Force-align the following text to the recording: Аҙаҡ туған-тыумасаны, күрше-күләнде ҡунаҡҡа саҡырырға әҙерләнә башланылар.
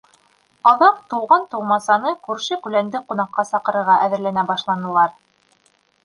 Аҙаҡ 0.69 0.95
туған-тыумасаны, 1.13 2.13
күрше-күләнде 2.27 3.01
ҡунаҡҡа 3.11 3.45
саҡырырға 3.49 3.99
әҙерләнә 4.07 4.47
башланылар. 4.53 5.13